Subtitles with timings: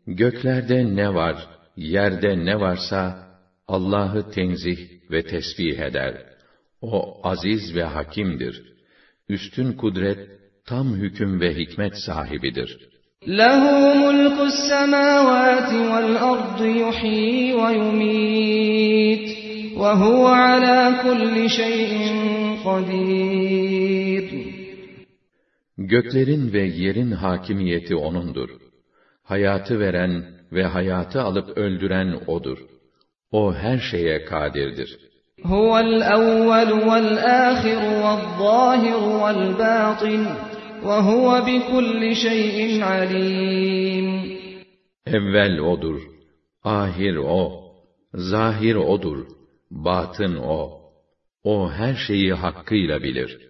[0.07, 1.35] Göklerde ne var,
[1.77, 3.29] yerde ne varsa
[3.67, 4.77] Allah'ı tenzih
[5.11, 6.13] ve tesbih eder.
[6.81, 8.63] O aziz ve hakimdir.
[9.29, 10.19] Üstün kudret,
[10.65, 12.89] tam hüküm ve hikmet sahibidir.
[13.27, 13.61] لَهُ
[14.03, 19.27] مُلْكُ السَّمَاوَاتِ وَالْأَرْضِ يُحْيِي وَيُمِيتُ
[19.81, 21.93] وَهُوَ عَلَى كُلِّ شَيْءٍ
[22.65, 23.82] قَدِيرٌ
[25.83, 28.49] Göklerin ve yerin hakimiyeti O'nundur.
[29.23, 32.57] Hayatı veren ve hayatı alıp öldüren O'dur.
[33.31, 34.99] O her şeye kadirdir.
[35.43, 40.23] هُوَ الْأَوَّلُ وَالْآخِرُ وَالظَّاهِرُ وَالْبَاطِنُ
[40.87, 44.07] وَهُوَ بِكُلِّ شَيْءٍ عَلِيمٌ
[45.05, 46.01] Evvel O'dur,
[46.63, 47.73] ahir O,
[48.13, 49.27] zahir O'dur,
[49.71, 50.81] batın O.
[51.43, 53.49] O her şeyi hakkıyla bilir.''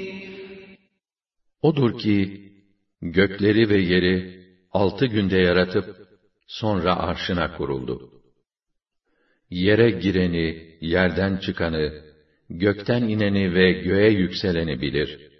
[1.62, 2.42] Odur ki,
[3.02, 5.96] gökleri ve yeri altı günde yaratıp,
[6.46, 8.10] sonra arşına kuruldu.
[9.50, 12.02] Yere gireni, yerden çıkanı,
[12.50, 15.30] gökten ineni ve göğe yükseleni bilir.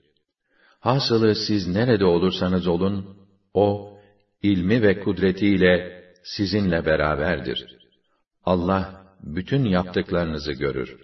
[0.80, 3.16] Hasılı siz nerede olursanız olun,
[3.54, 3.98] O,
[4.42, 7.76] ilmi ve kudretiyle sizinle beraberdir.
[8.44, 10.96] Allah, bütün yaptıklarınızı görür.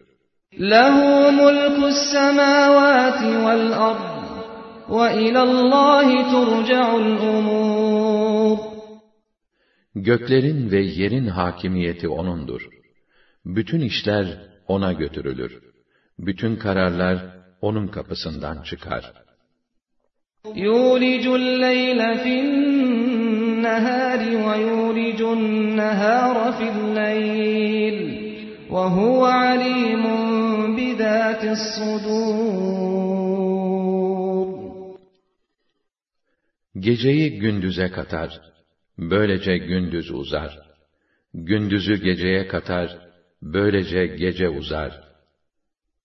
[0.59, 0.97] لَهُ
[1.41, 4.16] مُلْكُ السَّمَاوَاتِ وَالْأَرْضِ
[4.89, 8.59] وَإِلَى اللّٰهِ تُرْجَعُ الْأُمُورِ
[9.95, 12.69] Göklerin ve yerin hakimiyeti O'nundur.
[13.45, 14.27] Bütün işler
[14.69, 15.63] O'na götürülür.
[16.19, 17.19] Bütün kararlar
[17.63, 19.13] O'nun kapısından çıkar.
[20.45, 27.99] يُولِجُ اللَّيْلَ فِي النَّهَارِ وَيُولِجُ النَّهَارَ فِي اللَّيْلِ
[28.75, 30.05] وَهُوَ عَلِيمٌ
[30.77, 33.06] بِذَاتِ الصُّدُورِ
[36.79, 38.41] Geceyi gündüze katar,
[38.99, 40.59] böylece gündüz uzar.
[41.35, 42.99] Gündüzü geceye katar,
[43.43, 45.01] böylece gece uzar.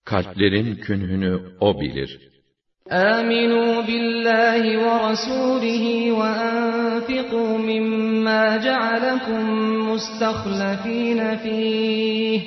[0.06, 2.20] Kalplerin künhünü O bilir.
[2.92, 9.44] آمنوا بالله ورسوله وأنفقوا مما جعلكم
[9.90, 12.42] مستخلفين فيه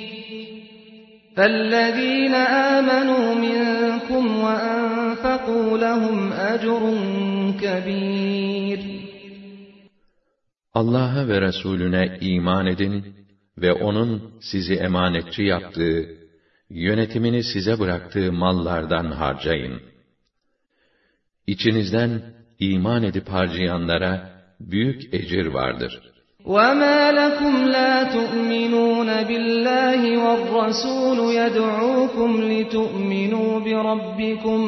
[1.37, 2.35] فالذين
[2.75, 6.79] آمنوا منكم وأنفقوا لهم أجر
[7.61, 9.11] كبير
[10.73, 13.15] Allah'a ve Resulüne iman edin
[13.57, 16.09] ve O'nun sizi emanetçi yaptığı,
[16.69, 19.81] yönetimini size bıraktığı mallardan harcayın.
[21.47, 22.21] İçinizden
[22.59, 26.11] iman edip harcayanlara büyük ecir vardır.''
[26.45, 34.61] وَمَا لَكُمْ لَا تُؤْمِنُونَ بِاللَّهِ وَالرَّسُولُ يَدْعُوكُمْ لِتُؤْمِنُوا بِرَبِّكُمْ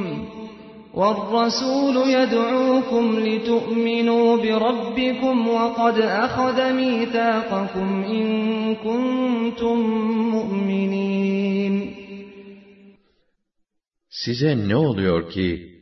[0.99, 8.25] وَالرَّسُولُ يَدْعُوكُمْ لِتُؤْمِنُوا بِرَبِّكُمْ وَقَدْ أَخَذَ مِيثَاقَكُمْ إِن
[8.75, 9.77] كُنتُم
[10.35, 11.75] مُّؤْمِنِينَ
[14.09, 15.73] Size ne oluyor ki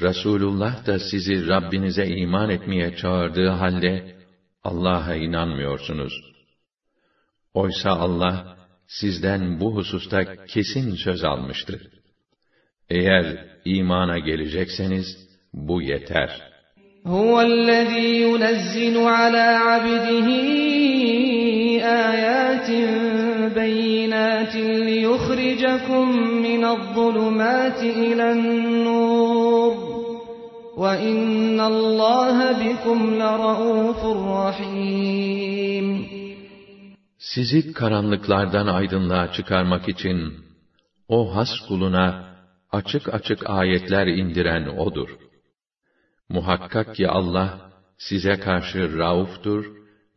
[0.00, 4.16] Resulullah da sizi Rabbinize iman etmeye çağırdığı halde
[4.64, 6.12] Allah'a inanmıyorsunuz.
[7.54, 8.56] Oysa Allah,
[8.86, 11.90] sizden bu hususta kesin söz almıştı.
[12.90, 13.26] Eğer
[13.64, 15.06] imana gelecekseniz,
[15.52, 16.52] bu yeter.
[17.06, 20.28] هُوَ الَّذ۪ي يُنَزِّلُ عَلَى عَبْدِهِ
[21.82, 22.70] آيَاتٍ
[23.58, 24.54] بَيِّنَاتٍ
[24.88, 26.04] لِيُخْرِجَكُم
[26.46, 29.72] مِّنَ الظُّلُمَاتِ إِلَى النُّورِ
[30.82, 34.00] وَإِنَّ اللّٰهَ بِكُمْ لَرَؤُوفٌ
[34.42, 35.86] رَحِيمٌ
[37.18, 40.34] Sizi karanlıklardan aydınlığa çıkarmak için,
[41.08, 42.25] o has kuluna
[42.76, 45.08] açık açık ayetler indiren O'dur.
[46.28, 49.64] Muhakkak ki Allah size karşı rauftur,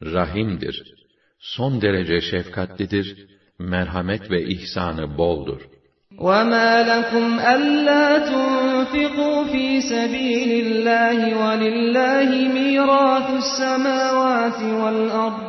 [0.01, 0.95] rahimdir.
[1.39, 3.27] Son derece şefkatlidir,
[3.59, 5.61] merhamet ve ihsanı boldur.
[6.17, 15.48] وَمَا لَكُمْ أَلَّا تُنْفِقُوا فِي سَبِيلِ اللَّهِ وَلِلَّهِ مِيرَاثُ السَّمَاوَاتِ وَالْأَرْضِ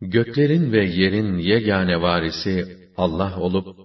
[0.00, 3.76] Göklerin ve yerin yegane varisi Allah olup,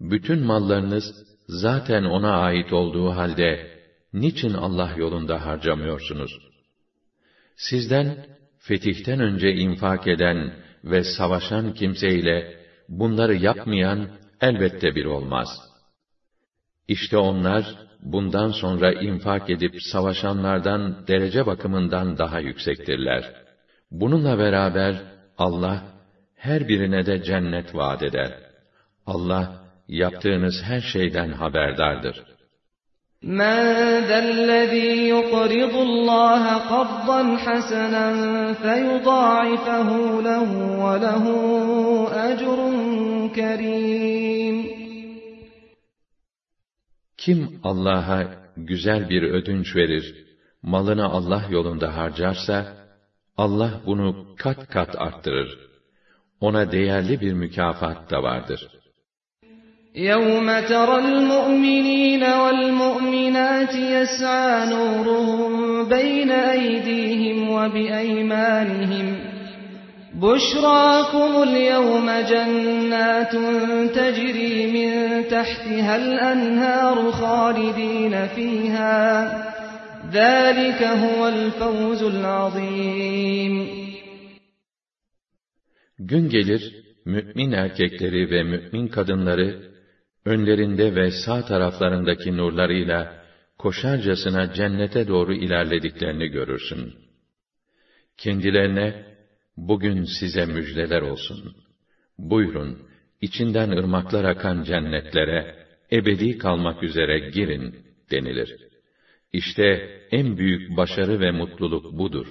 [0.00, 1.04] bütün mallarınız
[1.48, 3.70] zaten O'na ait olduğu halde,
[4.12, 6.38] niçin Allah yolunda harcamıyorsunuz?
[7.56, 8.26] Sizden
[8.58, 14.08] fetihten önce infak eden ve savaşan kimseyle bunları yapmayan
[14.40, 15.48] elbette bir olmaz.
[16.88, 17.64] İşte onlar
[18.02, 23.34] bundan sonra infak edip savaşanlardan derece bakımından daha yüksektirler.
[23.90, 25.83] Bununla beraber Allah
[26.35, 28.31] her birine de cennet vaat eder.
[29.05, 32.33] Allah yaptığınız her şeyden haberdardır.''
[33.23, 33.59] مَنْ
[34.09, 38.07] ذَا الَّذ۪ي يُقْرِضُ اللّٰهَ قَرْضًا حَسَنًا
[38.63, 39.89] فَيُضَاعِفَهُ
[40.29, 40.49] لَهُ
[40.85, 41.25] وَلَهُ
[42.29, 42.57] أَجْرٌ
[43.35, 44.57] كَرِيمٌ
[47.17, 48.23] Kim Allah'a
[48.57, 50.25] güzel bir ödünç verir,
[50.61, 52.76] malını Allah yolunda harcarsa,
[53.38, 55.58] Allah bunu kat kat arttırır.
[56.40, 58.78] Ona değerli bir mükafat da vardır.''
[59.98, 69.16] يَوْمَ تَرَى الْمُؤْمِنِينَ وَالْمُؤْمِنَاتِ يَسْعَى نُورُهُم بَيْنَ أَيْدِيهِمْ وَبِأَيْمَانِهِمْ
[70.14, 73.32] بُشْرَاكُمُ الْيَوْمَ جَنَّاتٌ
[73.94, 74.90] تَجْرِي مِن
[75.28, 79.57] تَحْتِهَا الْأَنْهَارُ خَالِدِينَ فِيهَا
[80.19, 83.55] ذَلِكَ هُوَ الْفَوْزُ الْعَظِيمُ
[85.99, 89.73] Gün gelir, mümin erkekleri ve mümin kadınları
[90.25, 93.23] önlerinde ve sağ taraflarındaki nurlarıyla
[93.57, 96.93] koşarcasına cennete doğru ilerlediklerini görürsün.
[98.17, 99.05] Kendilerine,
[99.57, 101.55] bugün size müjdeler olsun.
[102.17, 102.79] Buyurun,
[103.21, 107.75] içinden ırmaklar akan cennetlere, ebedi kalmak üzere girin,
[108.11, 108.66] denilir.
[109.32, 112.26] İşte en büyük başarı ve mutluluk budur.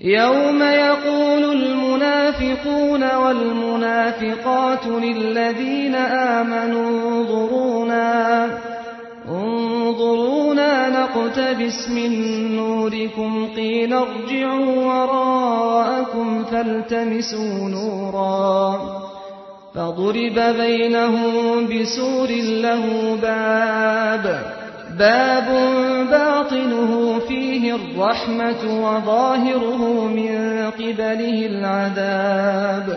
[0.00, 8.10] يَوْمَ يَقُولُ الْمُنَافِقُونَ وَالْمُنَافِقَاتُ لِلَّذِينَ آمَنُوا انظُرُونَا
[9.28, 12.12] انظُرُونَا نَقْتَبِسْ مِن
[12.56, 18.80] نُّورِكُمْ قِيلَ ارْجِعُوا وَرَاءَكُمْ فَالْتَمِسُوا نُورًا
[19.74, 22.30] فَضُرِبَ بَيْنَهُم بِسُورٍ
[22.64, 22.84] لَّهُ
[23.22, 24.55] بَابٌ
[24.99, 25.47] بَابٌ
[26.15, 26.91] بَاطِنُهُ
[27.27, 29.81] فِيهِ الرَّحْمَةُ وَظَاهِرُهُ
[30.17, 30.31] مِن
[30.79, 32.87] قِبَلِهِ الْعَذَابُ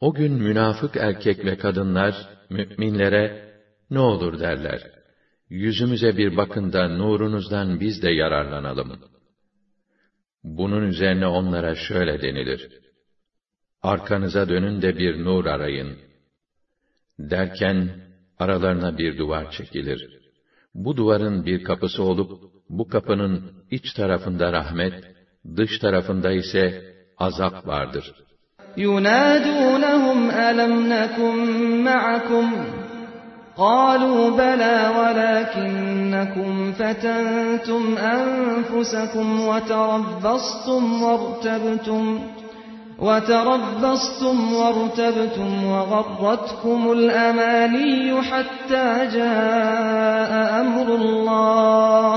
[0.00, 2.14] O gün münafık erkek ve kadınlar
[2.50, 3.52] müminlere
[3.90, 4.82] ne olur derler.
[5.50, 9.00] Yüzümüze bir bakın da nurunuzdan biz de yararlanalım.
[10.44, 12.68] Bunun üzerine onlara şöyle denilir.
[13.82, 15.98] Arkanıza dönün de bir nur arayın.
[17.18, 17.90] Derken
[18.38, 20.15] aralarına bir duvar çekilir.
[20.76, 22.30] Bu duvarın bir kapısı olup,
[22.68, 24.94] bu kapının iç tarafında rahmet,
[25.56, 26.82] dış tarafında ise
[27.18, 28.14] azap vardır.
[28.76, 31.36] يُنَادُونَهُمْ أَلَمْ نَكُنْ
[31.88, 32.46] مَعَكُمْ
[33.56, 37.82] قَالُوا بَلَى وَلَكِنَّكُمْ فَتَنْتُمْ
[38.16, 42.04] أَنفُسَكُمْ وَتَرَبَّصْتُمْ وَارْتَبْتُمْ
[42.98, 48.86] وتربصتم وارتبتم وغرتكم الأماني حتى
[49.16, 52.14] جاء أمر الله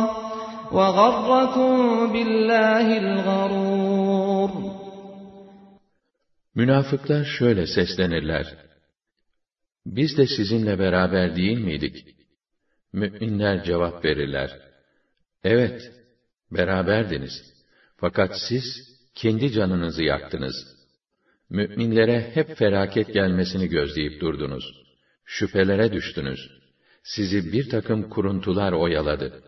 [0.71, 1.73] وغركم
[2.13, 4.51] بالله الغرور
[6.55, 8.57] Münafıklar şöyle seslenirler.
[9.85, 12.15] Biz de sizinle beraber değil miydik?
[12.93, 14.59] Mü'minler cevap verirler.
[15.43, 15.91] Evet,
[16.51, 17.33] beraberdiniz.
[17.97, 18.63] Fakat siz
[19.19, 20.55] kendi canınızı yaktınız.
[21.49, 24.85] Müminlere hep felaket gelmesini gözleyip durdunuz.
[25.25, 26.39] Şüphelere düştünüz.
[27.03, 29.43] Sizi bir takım kuruntular oyaladı.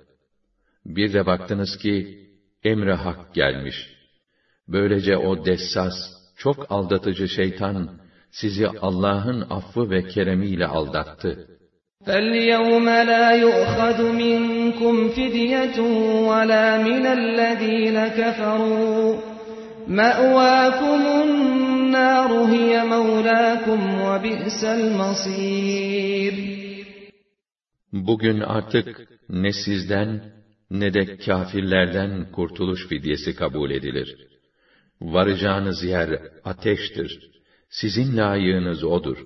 [0.85, 2.27] Bir de baktınız ki,
[2.63, 3.75] emre hak gelmiş.
[4.67, 5.93] Böylece o dessas,
[6.37, 7.99] çok aldatıcı şeytan,
[8.31, 11.47] sizi Allah'ın affı ve keremiyle aldattı.
[12.05, 15.77] فَالْيَوْمَ لَا يُؤْخَذُ مِنْكُمْ فِدْيَةٌ
[16.29, 19.30] وَلَا مِنَ الَّذ۪ينَ كَفَرُوا
[19.87, 26.35] مَأْوَاكُمُ النَّارُ هِيَ مَوْلَاكُمْ وَبِئْسَ الْمَصِيرُ
[27.93, 30.21] Bugün artık ne sizden
[30.71, 34.15] ne de kâfirlerden kurtuluş fidyesi kabul edilir.
[35.01, 36.09] Varacağınız yer
[36.45, 37.19] ateştir.
[37.69, 39.17] Sizin layığınız odur.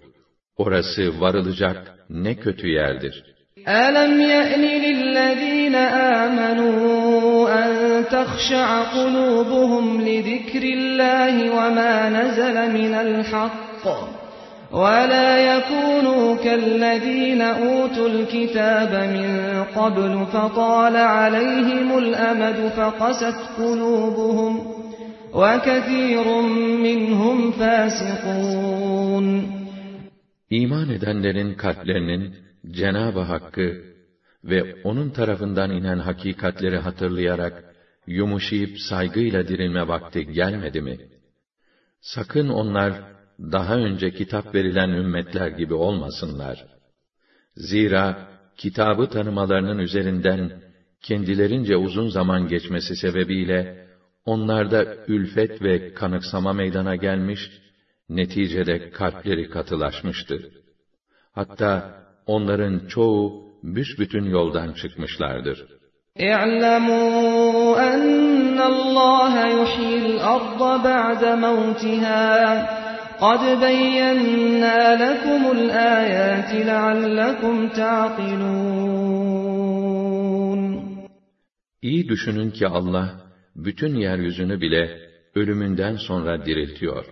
[0.57, 3.23] Orası varılacak ne kötü yerdir.
[3.65, 7.34] أَلَمْ يَأْنِ لِلَّذ۪ينَ آمَنُوا أَنْ
[8.02, 13.84] تَخْشَعَ قُلُوبُهُمْ لِذِكْرِ اللّٰهِ وَمَا نَزَلَ مِنَ الْحَقِّ.
[14.72, 19.28] وَلَا يَكُونُوا كَالَّذ۪ينَ أُوتُوا الْكِتَابَ مِنْ
[19.76, 24.52] قَبْلُ فَطَالَ عَلَيْهِمُ الْأَمَدُ فَقَسَتْ قُلُوبُهُمْ
[25.34, 26.26] وَكَثِيرٌ
[26.86, 29.26] مِّنْهُمْ فَاسِقُونَ.
[30.50, 32.34] İman edenlerin kalplerinin
[32.70, 33.95] Cenab-ı Hakk'ı
[34.46, 37.64] ve O'nun tarafından inen hakikatleri hatırlayarak
[38.06, 40.98] yumuşayıp saygıyla dirilme vakti gelmedi mi?
[42.00, 42.92] Sakın onlar
[43.40, 46.64] daha önce kitap verilen ümmetler gibi olmasınlar.
[47.56, 50.50] Zira kitabı tanımalarının üzerinden
[51.02, 53.86] kendilerince uzun zaman geçmesi sebebiyle
[54.24, 57.40] onlarda ülfet ve kanıksama meydana gelmiş
[58.08, 60.42] Neticede kalpleri katılaşmıştı.
[61.32, 65.58] Hatta onların çoğu büsbütün yoldan çıkmışlardır.
[66.18, 72.26] اِعْلَمُوا أَنَّ اللّٰهَ يُحْيِي الْأَرْضَ بَعْدَ مَوْتِهَا
[73.24, 78.96] قَدْ بَيَّنَّا لَكُمُ الْآيَاتِ لَعَلَّكُمْ تَعْقِلُونَ
[81.82, 83.20] İyi düşünün ki Allah,
[83.56, 85.00] bütün yeryüzünü bile
[85.34, 87.04] ölümünden sonra diriltiyor.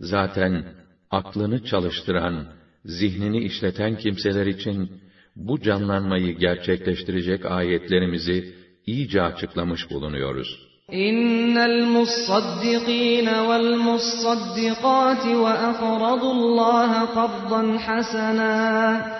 [0.00, 0.64] Zaten
[1.10, 2.46] aklını çalıştıran,
[2.84, 4.90] zihnini işleten kimseler için
[5.35, 10.65] bu canlanmayı gerçekleştirecek ayetlerimizi iyice açıklamış bulunuyoruz.
[10.91, 19.15] İnnel mussaddiqin vel mussaddiqat ve aqradullaha qardan hasana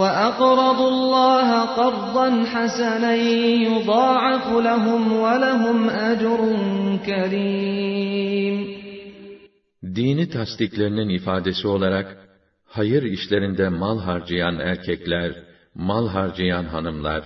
[0.00, 3.14] وَأَقْرَضُوا اللّٰهَ قَرْضًا حَسَنًا
[3.68, 5.78] يُضَاعَفُ لَهُمْ وَلَهُمْ
[6.10, 6.40] أَجْرٌ
[7.08, 8.56] كَرِيمٌ
[9.94, 12.06] Dini tasdiklerinin ifadesi olarak,
[12.68, 15.32] hayır işlerinde mal harcayan erkekler,
[15.74, 17.24] mal harcayan hanımlar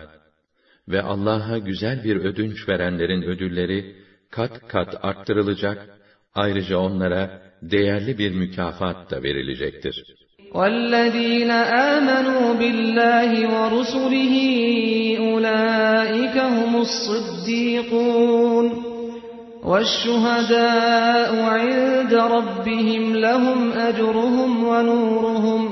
[0.88, 3.96] ve Allah'a güzel bir ödünç verenlerin ödülleri
[4.30, 5.88] kat kat arttırılacak,
[6.34, 7.30] ayrıca onlara
[7.62, 10.04] değerli bir mükafat da verilecektir.
[10.52, 11.50] وَالَّذ۪ينَ
[11.94, 14.34] آمَنُوا بِاللّٰهِ وَرُسُلِهِ
[15.18, 18.81] أُولَٰئِكَ هُمُ الصِّدِّيقُونَ
[19.64, 25.62] وَالشُّهَدَاءُ عِندَ رَبِّهِمْ لَهُمْ أَجْرُهُمْ وَنُورُهُمْ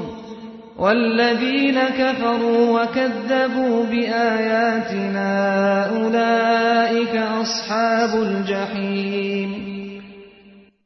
[0.79, 5.31] وَالَّذ۪ينَ كَفَرُوا وَكَذَّبُوا بِآيَاتِنَا
[5.97, 9.51] أُولَٰئِكَ أَصْحَابُ الْجَحِيمِ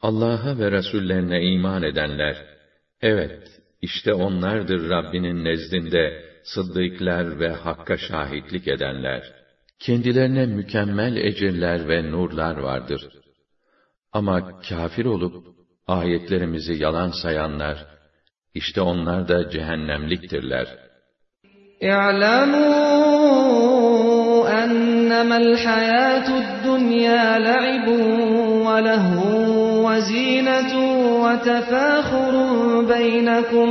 [0.03, 2.37] Allah'a ve Resullerine iman edenler,
[3.03, 3.43] evet,
[3.83, 9.23] işte onlardır Rabbinin nezdinde sıddıklar ve hakka şahitlik edenler.
[9.79, 13.09] Kendilerine mükemmel ecirler ve nurlar vardır.
[14.13, 15.47] Ama kafir olup
[15.87, 17.87] ayetlerimizi yalan sayanlar,
[18.55, 20.67] işte onlar da cehennemliktirler.
[21.83, 23.21] اِعْلَمُوا
[24.63, 27.87] اَنَّمَا الْحَيَاةُ الدُّنْيَا لَعِبٌ
[28.67, 29.19] وَلَهْوٌ
[29.87, 30.73] وَزِينَةٌ
[31.25, 32.35] وَتَفَاخُرٌ
[32.95, 33.71] بَيْنَكُمْ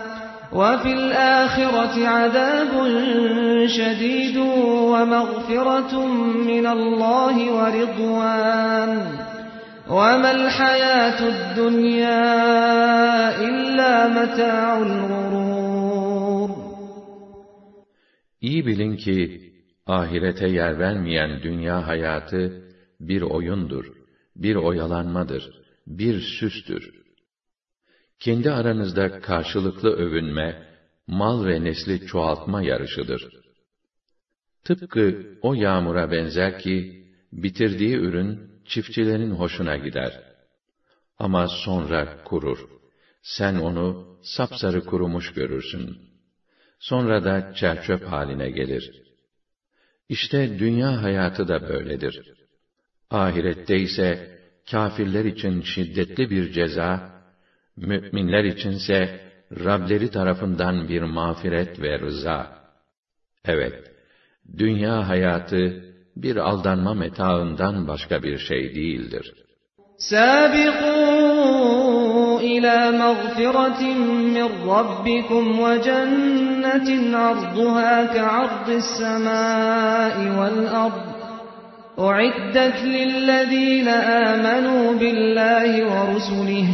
[0.52, 2.72] وفي الآخرة عذاب
[3.66, 4.36] شديد
[4.92, 6.06] ومغفرة
[6.46, 8.90] من الله ورضوان
[9.90, 12.24] وما الحياة الدنيا
[13.48, 15.46] إلا متاع الغرور
[18.40, 19.40] İyi bilin ki
[19.86, 22.62] ahirete yer vermeyen dünya hayatı
[23.00, 23.84] bir oyundur,
[24.36, 25.50] bir oyalanmadır,
[25.86, 26.99] bir süstür
[28.21, 30.67] kendi aranızda karşılıklı övünme,
[31.07, 33.27] mal ve nesli çoğaltma yarışıdır.
[34.63, 40.23] Tıpkı o yağmura benzer ki, bitirdiği ürün çiftçilerin hoşuna gider.
[41.19, 42.59] Ama sonra kurur.
[43.21, 45.97] Sen onu sapsarı kurumuş görürsün.
[46.79, 49.01] Sonra da çerçöp haline gelir.
[50.09, 52.33] İşte dünya hayatı da böyledir.
[53.09, 54.39] Ahirette ise
[54.71, 57.20] kâfirler için şiddetli bir ceza,
[57.76, 59.20] müminler içinse
[59.64, 62.56] Rableri tarafından bir mağfiret ve rıza.
[63.44, 63.92] Evet,
[64.58, 65.84] dünya hayatı
[66.16, 69.46] bir aldanma metaından başka bir şey değildir.
[69.98, 71.36] سابقوا
[72.40, 73.82] إلى مغفرة
[74.36, 76.88] من ربكم وجنة
[77.18, 81.06] عرضها كعرض السماء والأرض
[81.98, 86.68] أعدت للذين آمنوا بالله ورسله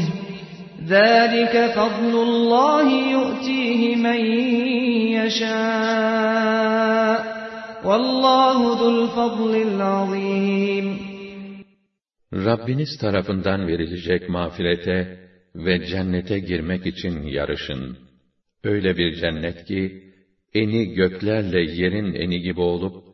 [0.89, 2.87] ذلك فضل الله
[3.17, 4.21] يؤتيه من
[5.19, 7.19] يشاء
[7.85, 11.13] والله ذو الفضل العظيم
[12.33, 15.19] Rabbiniz tarafından verilecek mağfirete
[15.55, 17.99] ve cennete girmek için yarışın.
[18.65, 20.03] Öyle bir cennet ki,
[20.55, 23.05] eni göklerle yerin eni gibi olup,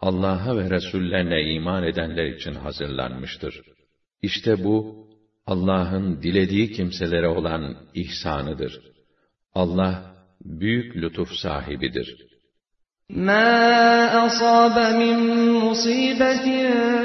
[0.00, 3.60] Allah'a ve Resullerine iman edenler için hazırlanmıştır.
[4.22, 5.06] İşte bu,
[5.50, 8.80] Allah'ın dilediği kimselere olan ihsanıdır.
[9.54, 12.36] Allah, büyük lütuf sahibidir.''
[13.10, 15.18] ما أصاب من
[15.52, 16.46] مصيبة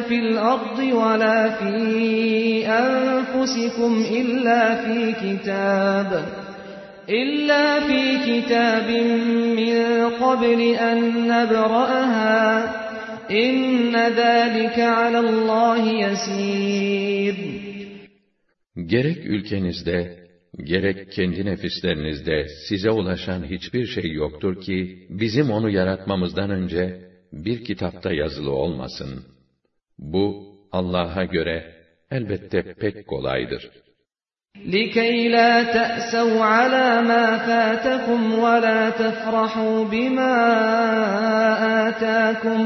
[0.08, 6.26] في الأرض ولا في أنفسكم إلا في كتاب
[7.10, 8.90] إلا في كتاب
[9.60, 12.64] من قبل أن نبرأها
[13.32, 17.36] إن ذلك على الله يسير
[18.86, 20.28] Gerek ülkenizde,
[20.64, 28.14] gerek kendi nefislerinizde size ulaşan hiçbir şey yoktur ki, bizim onu yaratmamızdan önce bir kitapta
[28.14, 29.26] yazılı olmasın.
[29.98, 31.76] Bu, Allah'a göre
[32.12, 33.70] elbette pek kolaydır.
[34.66, 40.36] لِكَيْ لَا تَأْسَوْا عَلَى مَا فَاتَكُمْ وَلَا تَفْرَحُوا بِمَا
[41.88, 42.62] آتَاكُمْ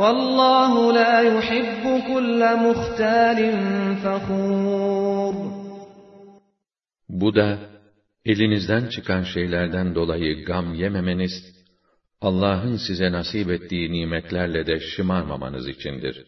[0.00, 3.40] وَاللّٰهُ لَا يُحِبُّ كُلَّ مُخْتَالٍ
[4.02, 4.69] فَخُورٍ
[7.10, 7.58] Bu da
[8.24, 11.56] elinizden çıkan şeylerden dolayı gam yememeniz,
[12.20, 16.24] Allah'ın size nasip ettiği nimetlerle de şımarmamanız içindir.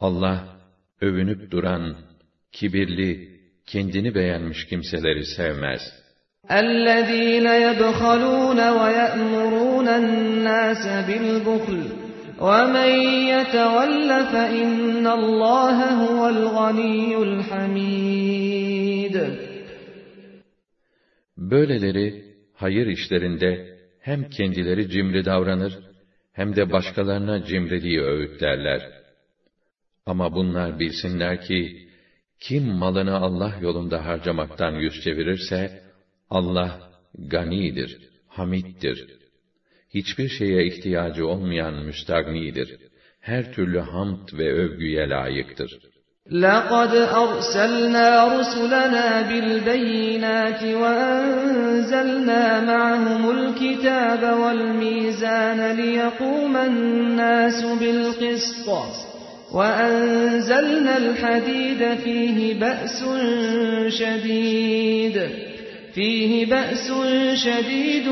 [0.00, 0.56] Allah,
[1.00, 1.96] övünüp duran,
[2.52, 5.80] kibirli, kendini beğenmiş kimseleri sevmez.
[6.50, 11.80] اَلَّذ۪ينَ يَبْخَلُونَ وَيَأْمُرُونَ النَّاسَ بِالْبُخْلِ
[12.48, 12.90] وَمَنْ
[13.34, 18.77] يَتَوَلَّ فَإِنَّ اللّٰهَ هُوَ الْغَنِيُّ الْحَمِيدُ
[21.51, 25.79] Böyleleri hayır işlerinde hem kendileri cimri davranır
[26.33, 28.91] hem de başkalarına cimriliği öğütlerler.
[30.05, 31.89] Ama bunlar bilsinler ki
[32.39, 35.83] kim malını Allah yolunda harcamaktan yüz çevirirse
[36.29, 36.91] Allah
[37.27, 39.07] ganidir, hamittir.
[39.89, 42.77] Hiçbir şeye ihtiyacı olmayan müstagnidir.
[43.19, 45.79] Her türlü hamd ve övgüye layıktır.
[46.31, 58.69] لَقَدْ أَرْسَلْنَا رُسُلَنَا بِالْبَيِّنَاتِ وَأَنزَلْنَا مَعَهُمُ الْكِتَابَ وَالْمِيزَانَ لِيَقُومَ النَّاسُ بِالْقِسْطِ
[59.53, 63.03] وَأَنزَلْنَا الْحَدِيدَ فِيهِ بَأْسٌ
[63.87, 65.29] شَدِيدٌ
[65.95, 66.91] فِيهِ بَأْسٌ
[67.33, 68.07] شَدِيدٌ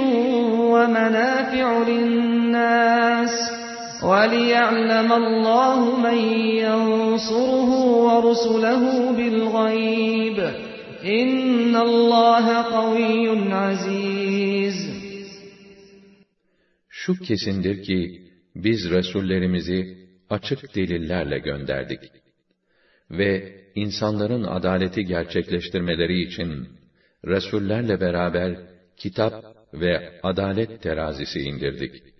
[0.73, 3.66] وَمَنَافِعُ لِلنَّاسِ
[4.10, 6.18] وَلِيَعْلَمَ اللّٰهُ مَنْ
[6.64, 7.70] يَنْصُرُهُ
[8.06, 8.82] وَرُسُلَهُ
[9.18, 10.38] بِالْغَيْبِ
[11.18, 12.46] اِنَّ اللّٰهَ
[12.76, 14.78] قَوِيٌّ عَز۪يزٌ
[16.88, 18.22] Şu kesindir ki,
[18.54, 19.98] biz Resullerimizi
[20.30, 22.00] açık delillerle gönderdik.
[23.10, 26.68] Ve insanların adaleti gerçekleştirmeleri için,
[27.26, 28.56] Resullerle beraber
[28.96, 29.44] kitap
[29.74, 32.12] ve adalet terazisi indirdik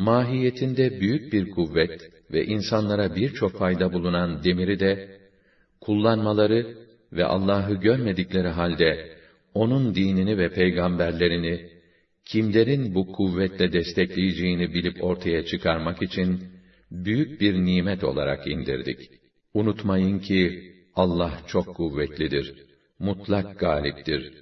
[0.00, 5.20] mahiyetinde büyük bir kuvvet ve insanlara birçok fayda bulunan demiri de,
[5.80, 6.66] kullanmaları
[7.12, 9.10] ve Allah'ı görmedikleri halde,
[9.54, 11.70] onun dinini ve peygamberlerini,
[12.24, 16.40] kimlerin bu kuvvetle destekleyeceğini bilip ortaya çıkarmak için,
[16.90, 18.98] büyük bir nimet olarak indirdik.
[19.54, 20.52] Unutmayın ki,
[20.94, 22.54] Allah çok kuvvetlidir,
[22.98, 24.32] mutlak galiptir,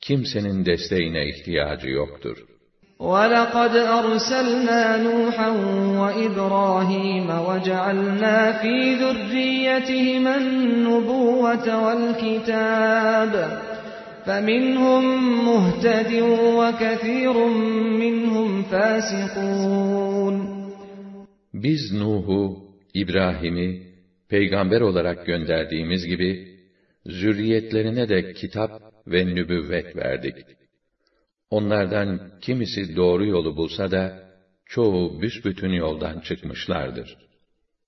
[0.00, 2.57] kimsenin desteğine ihtiyacı yoktur.''
[2.99, 5.49] وَلَقَدْ أَرْسَلْنَا نُوحًا
[6.01, 13.33] وَإِبْرَاهِيمَ وَجَعَلْنَا فِي ذُرِّيَّتِهِمَا النُّبُوَّةَ وَالْكِتَابَ
[14.25, 15.03] فَمِنْهُمْ
[15.49, 16.11] مُهْتَدٍ
[16.59, 17.35] وَكَثِيرٌ
[18.03, 20.35] مِّنْهُمْ فَاسِقُونَ
[21.53, 22.57] Biz Nuh'u,
[22.93, 23.81] İbrahim'i
[24.29, 26.47] peygamber olarak gönderdiğimiz gibi
[27.05, 28.71] zürriyetlerine de kitap
[29.07, 30.35] ve nübüvvet verdik.
[31.49, 34.03] Onlardan kimisi doğru yolu bulsa da,
[34.65, 37.17] çoğu büsbütün yoldan çıkmışlardır.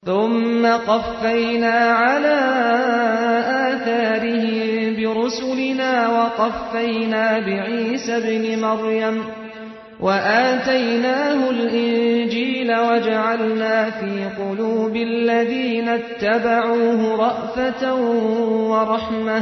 [0.06, 2.40] ثُمَّ قَفَّيْنَا عَلَى
[3.70, 9.18] آثَارِهِم بِرُسُلِنَا وَقَفَّيْنَا بِعِيسَى ابْنِ مَرْيَمَ
[10.06, 17.84] وَآتَيْنَاهُ الْإِنْجِيلَ وَجَعَلْنَا فِي قُلُوبِ الَّذِينَ اتَّبَعُوهُ رَأْفَةً
[18.72, 19.42] وَرَحْمَةً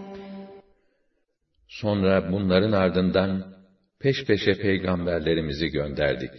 [1.81, 3.55] Sonra bunların ardından
[3.99, 6.31] peş peşe peygamberlerimizi gönderdik.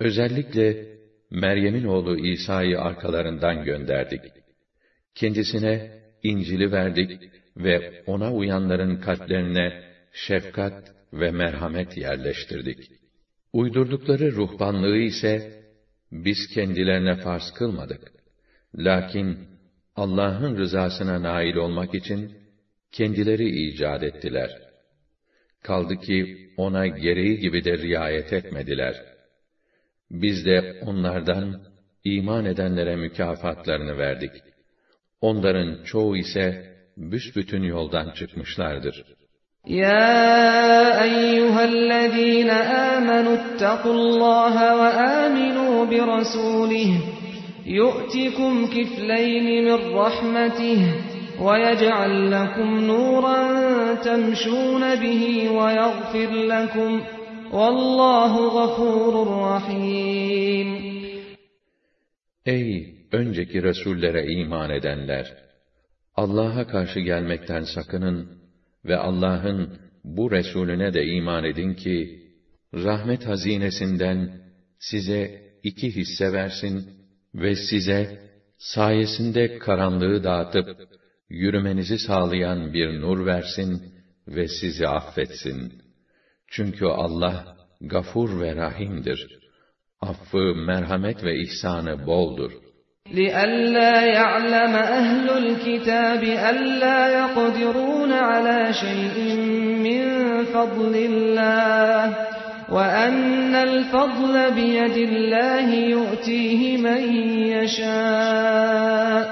[0.00, 0.86] Özellikle
[1.30, 4.20] Meryem'in oğlu İsa'yı arkalarından gönderdik.
[5.14, 12.90] Kendisine İncil'i verdik ve ona uyanların kalplerine şefkat ve merhamet yerleştirdik.
[13.52, 15.62] Uydurdukları ruhbanlığı ise
[16.12, 18.12] biz kendilerine farz kılmadık.
[18.74, 19.38] Lakin
[19.96, 22.43] Allah'ın rızasına nail olmak için
[22.93, 24.49] kendileri icat ettiler.
[25.63, 28.95] Kaldı ki ona gereği gibi de riayet etmediler.
[30.11, 31.61] Biz de onlardan
[32.03, 34.31] iman edenlere mükafatlarını verdik.
[35.21, 39.05] Onların çoğu ise büsbütün yoldan çıkmışlardır.
[39.67, 42.49] يا أيها الذين
[42.95, 46.91] آمنوا اتقوا الله وآمنوا برسوله
[47.65, 50.81] يؤتكم كفلين من رحمته
[51.41, 53.39] ويجعل لكم نورا
[53.93, 57.01] تمشون به ويغفر لكم
[57.51, 60.89] والله غفور رحيم
[62.45, 65.25] Ey önceki Resullere iman edenler!
[66.15, 68.39] Allah'a karşı gelmekten sakının
[68.85, 72.23] ve Allah'ın bu Resulüne de iman edin ki,
[72.73, 74.41] rahmet hazinesinden
[74.79, 76.89] size iki hisse versin
[77.35, 78.19] ve size
[78.57, 80.77] sayesinde karanlığı dağıtıp
[81.33, 83.93] yürümenizi sağlayan bir nur versin
[84.27, 85.81] ve sizi affetsin.
[86.47, 89.39] Çünkü Allah gafur ve rahimdir.
[90.01, 92.51] Affı, merhamet ve ihsanı boldur.
[93.21, 99.17] لئلا يعلم أهل الكتاب ألا يقدرون على شيء
[99.85, 100.03] من
[100.55, 102.15] فضل الله
[102.71, 107.01] وأن الفضل بيد الله يؤتيه من
[107.55, 109.25] يشاء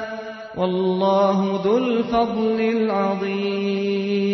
[0.56, 4.32] Vallahu zul fadlil azim.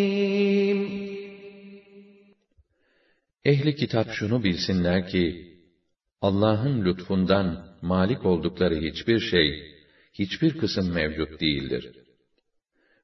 [3.44, 5.54] Ehli kitap şunu bilsinler ki
[6.20, 9.48] Allah'ın lütfundan malik oldukları hiçbir şey
[10.12, 11.92] hiçbir kısım mevcut değildir.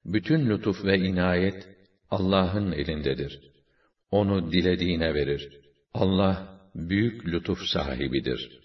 [0.05, 1.69] Bütün lütuf ve inayet
[2.11, 3.41] Allah'ın elindedir.
[4.11, 5.61] Onu dilediğine verir.
[5.95, 8.64] Allah büyük lütuf sahibidir.''